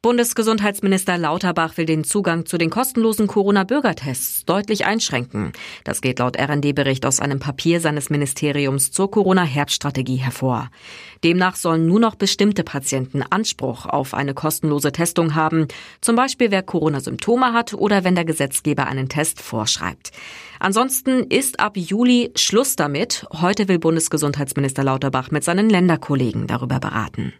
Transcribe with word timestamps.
Bundesgesundheitsminister 0.00 1.18
Lauterbach 1.18 1.76
will 1.76 1.84
den 1.84 2.04
Zugang 2.04 2.46
zu 2.46 2.56
den 2.56 2.70
kostenlosen 2.70 3.26
Corona-Bürgertests 3.26 4.44
deutlich 4.44 4.86
einschränken. 4.86 5.52
Das 5.82 6.00
geht 6.00 6.20
laut 6.20 6.38
RND-Bericht 6.38 7.04
aus 7.04 7.18
einem 7.18 7.40
Papier 7.40 7.80
seines 7.80 8.08
Ministeriums 8.08 8.92
zur 8.92 9.10
Corona-Herbststrategie 9.10 10.18
hervor. 10.18 10.70
Demnach 11.24 11.56
sollen 11.56 11.88
nur 11.88 11.98
noch 11.98 12.14
bestimmte 12.14 12.62
Patienten 12.62 13.24
Anspruch 13.28 13.86
auf 13.86 14.14
eine 14.14 14.34
kostenlose 14.34 14.92
Testung 14.92 15.34
haben, 15.34 15.66
zum 16.00 16.14
Beispiel 16.14 16.52
wer 16.52 16.62
Corona-Symptome 16.62 17.52
hat 17.52 17.74
oder 17.74 18.04
wenn 18.04 18.14
der 18.14 18.24
Gesetzgeber 18.24 18.86
einen 18.86 19.08
Test 19.08 19.42
vorschreibt. 19.42 20.12
Ansonsten 20.60 21.24
ist 21.24 21.58
ab 21.58 21.76
Juli 21.76 22.30
Schluss 22.36 22.76
damit. 22.76 23.26
Heute 23.32 23.66
will 23.66 23.80
Bundesgesundheitsminister 23.80 24.84
Lauterbach 24.84 25.32
mit 25.32 25.42
seinen 25.42 25.68
Länderkollegen 25.68 26.46
darüber 26.46 26.78
beraten. 26.78 27.32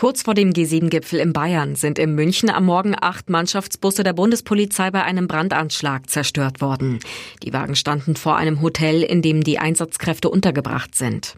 Kurz 0.00 0.22
vor 0.22 0.32
dem 0.32 0.54
G7-Gipfel 0.54 1.18
in 1.18 1.34
Bayern 1.34 1.74
sind 1.74 1.98
in 1.98 2.14
München 2.14 2.48
am 2.48 2.64
Morgen 2.64 2.96
acht 2.98 3.28
Mannschaftsbusse 3.28 4.02
der 4.02 4.14
Bundespolizei 4.14 4.90
bei 4.90 5.02
einem 5.02 5.28
Brandanschlag 5.28 6.08
zerstört 6.08 6.62
worden. 6.62 7.00
Die 7.42 7.52
Wagen 7.52 7.76
standen 7.76 8.16
vor 8.16 8.36
einem 8.36 8.62
Hotel, 8.62 9.02
in 9.02 9.20
dem 9.20 9.44
die 9.44 9.58
Einsatzkräfte 9.58 10.30
untergebracht 10.30 10.94
sind. 10.94 11.36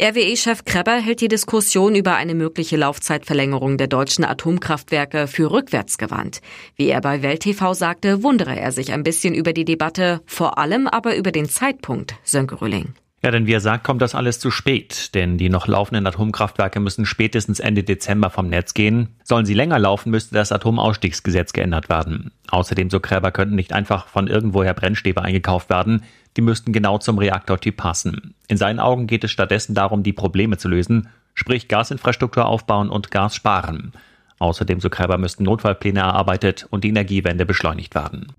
RWE-Chef 0.00 0.64
Kreber 0.64 0.94
hält 0.94 1.20
die 1.20 1.26
Diskussion 1.26 1.96
über 1.96 2.14
eine 2.14 2.36
mögliche 2.36 2.76
Laufzeitverlängerung 2.76 3.76
der 3.76 3.88
deutschen 3.88 4.24
Atomkraftwerke 4.24 5.26
für 5.26 5.50
rückwärtsgewandt. 5.50 6.42
Wie 6.76 6.90
er 6.90 7.00
bei 7.00 7.22
Welt 7.22 7.40
TV 7.40 7.74
sagte, 7.74 8.22
wundere 8.22 8.56
er 8.56 8.70
sich 8.70 8.92
ein 8.92 9.02
bisschen 9.02 9.34
über 9.34 9.52
die 9.52 9.64
Debatte, 9.64 10.20
vor 10.26 10.58
allem 10.58 10.86
aber 10.86 11.16
über 11.16 11.32
den 11.32 11.48
Zeitpunkt, 11.48 12.14
Sönke 12.22 12.60
Rülling. 12.60 12.94
Ja, 13.24 13.30
denn 13.30 13.46
wie 13.46 13.54
er 13.54 13.60
sagt, 13.60 13.84
kommt 13.84 14.02
das 14.02 14.14
alles 14.14 14.38
zu 14.38 14.50
spät, 14.50 15.14
denn 15.14 15.38
die 15.38 15.48
noch 15.48 15.66
laufenden 15.66 16.06
Atomkraftwerke 16.06 16.78
müssen 16.78 17.06
spätestens 17.06 17.58
Ende 17.58 17.82
Dezember 17.82 18.28
vom 18.28 18.48
Netz 18.50 18.74
gehen. 18.74 19.16
Sollen 19.22 19.46
sie 19.46 19.54
länger 19.54 19.78
laufen, 19.78 20.10
müsste 20.10 20.34
das 20.34 20.52
Atomausstiegsgesetz 20.52 21.54
geändert 21.54 21.88
werden. 21.88 22.32
Außerdem, 22.50 22.90
so 22.90 23.00
Gräber, 23.00 23.32
könnten 23.32 23.54
nicht 23.54 23.72
einfach 23.72 24.08
von 24.08 24.26
irgendwoher 24.26 24.74
Brennstäbe 24.74 25.22
eingekauft 25.22 25.70
werden, 25.70 26.02
die 26.36 26.42
müssten 26.42 26.74
genau 26.74 26.98
zum 26.98 27.16
Reaktortyp 27.16 27.78
passen. 27.78 28.34
In 28.46 28.58
seinen 28.58 28.78
Augen 28.78 29.06
geht 29.06 29.24
es 29.24 29.30
stattdessen 29.30 29.74
darum, 29.74 30.02
die 30.02 30.12
Probleme 30.12 30.58
zu 30.58 30.68
lösen, 30.68 31.08
sprich 31.32 31.68
Gasinfrastruktur 31.68 32.44
aufbauen 32.44 32.90
und 32.90 33.10
Gas 33.10 33.34
sparen. 33.34 33.92
Außerdem, 34.38 34.80
so 34.80 34.90
Gräber, 34.90 35.16
müssten 35.16 35.44
Notfallpläne 35.44 36.00
erarbeitet 36.00 36.66
und 36.68 36.84
die 36.84 36.90
Energiewende 36.90 37.46
beschleunigt 37.46 37.94
werden. 37.94 38.34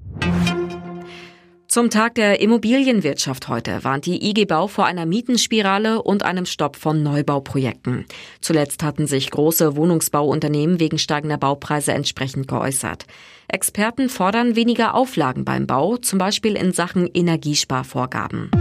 Zum 1.75 1.89
Tag 1.89 2.15
der 2.15 2.39
Immobilienwirtschaft 2.39 3.49
heute 3.49 3.83
warnt 3.83 4.05
die 4.05 4.29
IG 4.29 4.45
Bau 4.45 4.67
vor 4.69 4.85
einer 4.85 5.05
Mietenspirale 5.05 6.01
und 6.01 6.23
einem 6.23 6.45
Stopp 6.45 6.77
von 6.77 7.03
Neubauprojekten. 7.03 8.05
Zuletzt 8.39 8.81
hatten 8.81 9.07
sich 9.07 9.29
große 9.29 9.75
Wohnungsbauunternehmen 9.75 10.79
wegen 10.79 10.97
steigender 10.97 11.37
Baupreise 11.37 11.91
entsprechend 11.91 12.47
geäußert. 12.47 13.07
Experten 13.49 14.07
fordern 14.07 14.55
weniger 14.55 14.95
Auflagen 14.95 15.43
beim 15.43 15.67
Bau, 15.67 15.97
zum 15.97 16.17
Beispiel 16.17 16.55
in 16.55 16.71
Sachen 16.71 17.09
Energiesparvorgaben. 17.13 18.51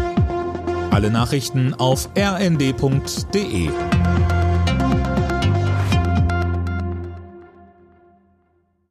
Alle 0.90 1.12
Nachrichten 1.12 1.72
auf 1.72 2.08
rnd.de 2.18 3.68